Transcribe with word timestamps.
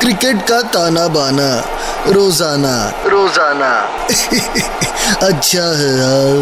Cricket 0.00 0.36
का 0.48 0.60
ताना 0.74 1.06
बाना 1.08 1.48
रोज़ाना। 2.08 2.74
रोज़ाना। 3.06 3.70
अच्छा 5.26 5.64
है 5.78 5.90
यार। 5.98 6.40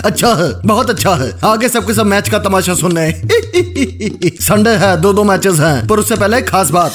अच्छा 0.04 0.34
है 0.34 0.48
बहुत 0.66 0.90
अच्छा 0.90 1.14
है। 1.14 1.30
आगे 1.44 1.68
सबके 1.68 1.94
सब 1.94 2.06
मैच 2.06 2.28
का 2.28 2.38
तमाशा 2.38 2.74
सुनने 2.74 3.10
संडे 4.42 4.70
है। 4.84 4.96
दो 5.00 5.12
दो 5.12 5.24
मैचेस 5.24 5.60
हैं। 5.60 5.86
पर 5.86 5.98
उससे 5.98 6.16
पहले 6.16 6.42
खास 6.42 6.70
बात। 6.70 6.92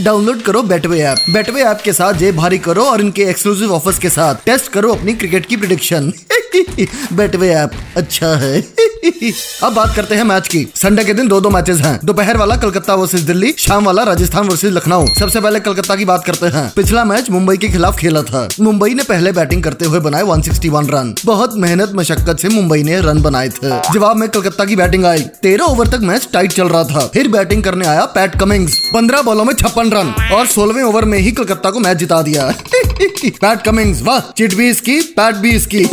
डाउनलोड 0.00 0.42
करो 0.42 0.62
बेटवे 0.62 0.98
ऐप 1.02 1.18
बेटवे 1.30 1.62
ऐप 1.62 1.80
के 1.84 1.92
साथ 1.92 2.14
जेब 2.14 2.36
भारी 2.36 2.58
करो 2.58 2.84
और 2.84 3.00
इनके 3.00 3.22
एक्सक्लूसिव 3.30 3.72
ऑफर्स 3.74 3.98
के 3.98 4.10
साथ 4.10 4.34
टेस्ट 4.46 4.72
करो 4.72 4.92
अपनी 4.94 5.12
क्रिकेट 5.14 5.46
की 5.46 5.56
प्रिडिक्शन 5.56 6.12
बेटवे 7.12 7.48
ऐप 7.48 7.70
अच्छा 7.96 8.26
है। 8.26 8.60
अब 9.62 9.74
बात 9.74 9.96
करते 9.96 10.14
हैं 10.14 10.24
मैच 10.24 10.48
की। 10.48 10.66
संडे 10.76 11.04
के 11.04 11.14
दिन 11.14 11.28
दो 11.28 11.40
दो 11.40 11.50
मैचेस 11.50 11.78
हैं। 11.78 12.00
दोपहर 12.04 12.36
वाला 12.36 12.56
कलकत्ता 12.56 12.94
वर्सेस 12.94 13.20
दिल्ली, 13.20 13.54
शाम 13.58 13.84
वाला 13.84 14.02
राजस्थान 14.02 14.48
वर्सेस 14.48 14.72
लखनऊ। 14.72 15.06
सबसे 15.18 15.40
पहले 15.40 15.60
कलकत्ता 15.60 15.96
की 15.96 16.04
बात 16.04 16.24
करते 16.24 16.46
हैं। 16.46 16.72
पिछला 16.76 17.04
मैच 17.04 17.30
मुंबई 17.30 17.56
के 17.56 17.68
खिलाफ 17.68 17.98
खेला 17.98 18.22
था। 18.22 18.48
मुंबई 18.60 18.94
ने 18.94 19.02
पहले 19.02 19.32
बैटिंग 19.32 19.62
करते 19.62 19.84
हुए 19.84 20.00
बनाए 20.00 20.22
161 20.22 20.90
रन। 20.90 21.14
बहुत 21.24 21.50
मेहनत, 21.56 21.92
मशक्कत 21.94 22.38
से 22.38 22.48
मुंबई 22.48 22.82
ने 22.82 23.00
रन 23.00 23.22
बनाए 23.22 23.48
थे। 23.48 23.92
जवाब 23.94 24.16
में 24.16 24.28
कलकत्ता 24.28 24.64
की 24.64 24.76
बैटिंग 24.76 25.04
आई। 25.04 25.20
तेरह 25.20 25.64
ओवर 25.64 25.86
तक 25.86 25.98
मैच 26.00 26.28
टाइट 26.32 26.52
चल 26.52 26.68
रहा 26.68 26.84
था। 26.84 27.10
फिर 27.14 27.28
बैटिंग 27.28 27.64
करने 27.64 27.86
आया 27.86 28.04
पैट 28.04 28.40
कमिंग्स। 28.40 28.78
पंद्रह 28.94 29.22
बॉलों 29.22 29.44
में 29.44 29.54
छप्पन 29.54 29.90
रन। 29.90 30.32
और 30.32 30.46
सोलहवें 30.46 30.82
ओवर 30.82 31.04
में 31.04 31.18
ही 31.18 31.32
कलकत्ता 31.32 31.70
को 31.70 31.78
मैच 31.78 31.96
जिता 31.96 32.22
दिया। 32.22 32.54
Pat 33.26 33.62
Cummins. 33.62 34.02
वाह, 34.02 34.20
चिट 34.20 34.54
भी 34.54 34.70
इसकी, 34.70 35.00
पैट 35.00 35.34
भी 35.34 35.50
इसकी। 35.50 35.88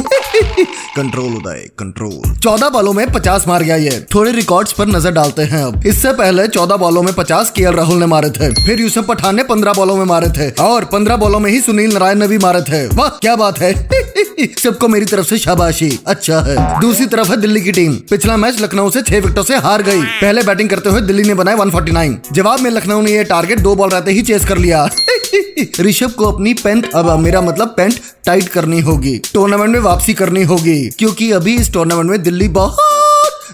कंट्रोल 0.98 1.34
उदय 1.36 1.70
कंट्रोल 1.80 2.36
चौदह 2.36 2.70
बॉलों 2.70 2.94
में 2.94 3.06
पचास 3.12 3.48
मार 3.48 3.64
गया 3.64 3.76
ये। 3.76 4.06
थोड़े 4.16 4.32
रिकॉर्ड्स 4.32 4.72
पर 4.72 4.88
नज़र 4.88 5.12
डालते 5.12 5.42
हैं 5.42 5.64
अब। 5.64 5.86
इससे 5.88 6.14
पहले 6.14 6.48
चौदह 6.48 6.78
बॉलों 6.78 7.03
में 7.03 7.14
पचास 7.14 7.52
के 7.52 7.72
राहुल 7.72 7.98
ने 7.98 8.06
मारे 8.06 8.30
थे। 8.30 8.50
फिर 8.66 8.81
यूसुफ 8.81 9.06
पठान 9.06 9.36
ने 9.36 9.44
पंद्रह 9.44 9.73
बॉलों 9.73 9.95
में 9.98 10.06
मारे 10.06 10.30
थे। 10.30 10.50
और 10.64 10.86
पंद्रह 10.86 11.16
बॉलों 11.16 11.40
में 11.40 11.50
ही 11.52 11.59
सुनील 11.62 11.94
नारायण 11.94 12.20
ने 12.20 12.28
भी 12.28 12.38
मारे 12.38 12.62
थे। 12.62 12.86
वाह, 12.88 13.09
क्या 13.18 13.36
बात 13.36 13.59
है। 13.59 13.73
सबको 14.40 14.88
मेरी 14.88 15.06
तरफ़ 15.06 15.28
से 15.28 15.38
शाबाशी। 15.38 16.00
अच्छा 16.08 16.40
है। 16.40 16.82
दूसरी 16.82 17.06
तरफ़ 17.06 17.30
है 17.30 17.38
दिल्ली 17.38 17.62
की 17.62 17.72
टीम। 17.72 17.94
पिछला 17.94 18.38
मैच 18.38 18.62
लखनऊ 18.62 18.90
से 18.90 19.02
छह 19.02 19.16
विकेटों 19.16 19.44
से 19.44 19.58
हार 19.58 19.82
गई। 19.82 20.02
पहले 20.02 20.44
बैटिंग 20.44 20.70
करते 20.70 20.90
हुए 20.90 21.02
दिल्ली 21.02 21.24
ने 21.24 21.34
बनाए 21.34 21.56
149 21.56 22.16
जवाब 22.34 22.60
में 22.60 22.72
लखनऊ 22.72 23.02
ने 23.02 23.12
यह 23.12 23.24
टारगेट 23.24 23.60
दो 23.60 23.76
बॉल 23.76 23.90
रहते 23.90 24.12
ही 24.12 24.22
चेस 24.22 24.46
कर 24.46 24.58
लिया। 24.58 24.90
ऋषभ 25.80 26.12
को 26.12 26.26
अपनी 26.26 26.54
पेंट, 26.54 26.94
अब 26.96 27.20
मेरा 27.20 27.42
मतलब 27.42 27.68
पेंट 27.78 27.94
टाइट 28.26 28.50
करनी 28.50 28.80
होगी। 28.80 29.22
टूर्नामेंट 29.34 29.72
में 29.72 29.80
वापसी 29.80 30.14
करनी 30.14 30.44
होगी। 30.44 30.90
क्योंकि 30.90 31.32
अभी 31.32 31.56
इस 31.56 31.74
टूर्नामेंट 31.74 32.10
में 32.10 32.24
दिल्ली 32.24 32.48
बहुत 32.48 32.78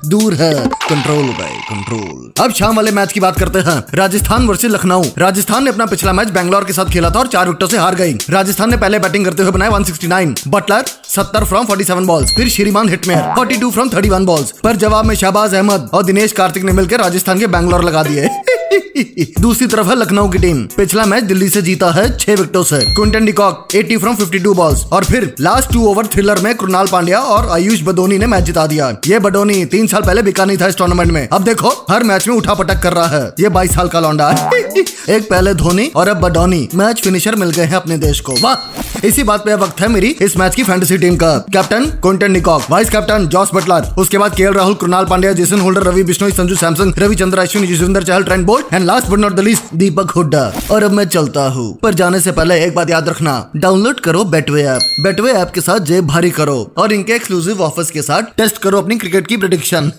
दूर 0.05 0.33
है। 0.33 0.53
कंट्रोल 0.67 1.25
बाय 1.25 1.51
कंट्रोल 1.69 2.43
अब 2.43 2.51
शाम 2.51 2.75
वाले 2.75 2.91
मैच 2.91 3.11
की 3.11 3.19
बात 3.19 3.39
करते 3.39 3.59
हैं। 3.59 3.83
राजस्थान 3.93 4.47
वर्सेज 4.47 4.71
लखनऊ। 4.71 5.03
राजस्थान 5.17 5.63
ने 5.63 5.69
अपना 5.69 5.85
पिछला 5.85 6.13
मैच 6.13 6.29
बैंगलोर 6.29 6.63
के 6.63 6.73
साथ 6.73 6.85
खेला 6.85 7.09
था 7.09 7.19
और 7.19 7.27
चार 7.27 7.47
विकेटों 7.47 7.67
से 7.67 7.77
हार 7.77 7.95
गई। 7.95 8.17
राजस्थान 8.29 8.71
ने 8.71 8.77
पहले 8.77 8.99
बैटिंग 8.99 9.25
करते 9.25 9.43
हुए 9.43 9.51
बनाए 9.51 9.69
169 9.69 10.35
बटलर 10.47 10.85
70 11.09 11.43
फ्रॉम 11.43 11.65
47 11.65 12.05
बॉल्स 12.05 12.33
फिर 12.35 12.49
श्रीमान 12.49 12.89
हिटमेयर 12.89 13.33
42 13.39 13.71
फ्रॉम 13.71 13.89
31 13.89 14.25
बॉल्स 14.25 14.53
पर 14.63 14.75
जवाब 14.75 15.05
में 15.05 15.15
शहबाज 15.15 15.53
अहमद 15.55 15.89
और 15.93 16.03
दिनेश 16.03 16.31
कार्तिक 16.31 16.63
ने 16.63 16.71
मिलकर 16.71 16.99
राजस्थान 16.99 17.39
के 17.39 17.47
बैंगलोर 17.47 17.83
लगा 17.83 18.03
दिए। 18.03 18.29
दूसरी 19.39 19.67
तरफ़ 19.67 19.87
है 19.87 19.95
लखनऊ 19.95 20.29
की 20.29 20.37
टीम। 20.37 20.57
पिछला 20.57 21.05
मैच 21.05 21.23
दिल्ली 21.23 21.49
से 21.49 21.61
जीता 21.61 21.91
है 21.91 22.17
छह 22.17 22.31
विकेटों 22.31 22.63
से। 22.63 22.77
क्विंटन 22.77 23.25
डिकॉक 23.25 23.67
80 23.75 23.97
फ्रॉम 23.97 24.15
52 24.15 24.53
बॉल्स 24.53 24.85
और 24.85 25.03
फिर 25.03 25.35
लास्ट 25.41 25.73
टू 25.73 25.85
ओवर 25.85 26.07
थ्रिलर 26.07 26.39
में 26.39 26.55
कृणाल 26.55 26.87
पांड्या 26.87 27.19
और 27.19 27.49
आयुष 27.49 27.81
बडोनी 27.81 28.17
ने 28.17 28.25
मैच 28.25 28.43
जिता 28.43 28.67
दिया। 28.67 28.97
ये 29.07 29.19
बडोनी 29.19 29.65
तीन 29.65 29.87
साल 29.87 30.01
पहले 30.01 30.21
बिका 30.21 30.45
नहीं 30.45 30.57
था 30.57 30.67
इस 30.67 30.77
टूर्नामेंट 30.77 31.11
में। 31.11 31.27
अब 31.33 31.43
देखो, 31.43 31.67
हर 31.67 32.03
मैच 32.03 32.27
में 32.27 32.35
उठा 32.35 32.53
पटक 32.53 32.79
कर 32.79 32.93
रहा 32.93 33.07
है। 33.07 33.33
ये 33.39 33.49
बाईस 33.49 33.73
साल 33.73 33.87
का 33.87 33.99
लौंडा 33.99 34.29
है। 34.29 34.49
एक 35.09 35.27
पहले 35.29 35.53
धोनी 35.53 35.91
और 35.95 36.07
अब 36.07 36.17
बडोनी 36.17 36.69
मैच 36.75 37.01
फिनिशर 37.01 37.35
मिल 37.35 37.49
गए 37.49 37.63
हैं 37.63 37.75
अपने 37.75 37.97
देश 37.97 38.19
को। 38.19 38.35
वाह! 38.41 38.83
इसी 39.07 39.23
बात 39.23 39.45
पे 39.45 39.55
वक्त 39.55 39.81
है 39.81 39.87
मेरी 39.87 40.15
इस 40.21 40.37
मैच 40.37 40.55
की 40.55 40.63
फैंटेसी 40.63 40.97
टीम 40.97 41.15
का। 41.15 41.37
Captain 41.37 41.85
Quinton 41.85 42.31
de Kock 42.31 42.63
vice 42.69 42.89
captain 42.89 43.27
Jos 43.27 43.49
Buttler. 43.55 43.95
उसके 43.97 44.17
बाद 44.17 44.35
के 44.35 44.51
Rahul, 44.51 44.73
Krunal 44.73 45.05
Pandya 45.05 45.33
Jason 45.33 45.59
Holder 45.59 45.83
Ravi 45.83 46.03
Bishnoi, 46.03 46.31
Sanju 46.31 46.55
Samson, 46.55 46.93
Ravichandra 46.99 47.39
Ashwin 47.39 47.65
Yuzvendra 47.65 48.03
Chahal 48.03 48.23
Trent 48.23 48.45
Boult 48.45 48.65
and 48.83 48.89
last 48.91 49.07
but 49.07 49.19
not 49.19 49.33
the 49.33 49.39
least 49.39 49.73
Deepak 49.73 50.09
Hooda 50.11 50.41
और 50.71 50.83
अब 50.83 50.91
मैं 50.91 51.03
चलता 51.07 51.41
हूँ। 51.49 51.65
पर 51.83 51.93
जाने 51.93 52.19
से 52.19 52.31
पहले 52.31 52.55
एक 52.63 52.73
बात 52.75 52.89
याद 52.89 53.09
रखना। 53.09 53.35
डाउनलोड 53.55 53.99
करो 53.99 54.23
बेटवे 54.33 54.63
ऐप 54.63 54.95
बेटवे 55.03 55.31
ऐप 55.33 55.51
के 55.55 55.61
साथ 55.61 55.79
जेब 55.89 56.07
भारी 56.07 56.31
करो। 56.31 56.55
और 56.77 56.93
इनके 56.93 57.13
एक्सक्लूसिव 57.13 57.61
ऑफर्स 57.61 57.91
के 57.91 58.01
साथ 58.01 58.35
टेस्ट 58.37 58.57
करो 58.57 58.81
अपनी 58.81 58.97
क्रिकेट 58.97 59.27
की 59.27 59.37
प्रिडिक्शन 59.37 59.91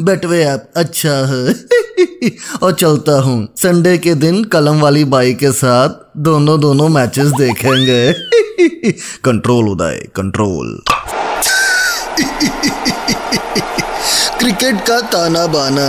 बेटवे 0.00 0.44
ऐप 0.44 0.70
अच्छा। 0.76 1.16
है 1.32 2.30
और 2.62 2.72
चलता 2.72 3.20
हूँ। 3.20 3.36
संडे 3.56 3.96
के 3.98 4.14
दिन 4.14 4.42
कलम 4.54 4.80
वाली 4.80 5.04
बाई 5.16 5.34
के 5.34 5.52
साथ 5.52 6.00
दोनों 6.30 6.60
दोनों 6.60 6.88
मैचेस 6.88 7.32
देखेंगे। 7.40 8.12
कंट्रोल 9.24 9.68
उदय। 9.68 10.02
कंट्रोल 10.16 10.78
क्रिकेट 14.38 14.80
का 14.86 15.00
ताना 15.12 15.46
बाना। 15.46 15.88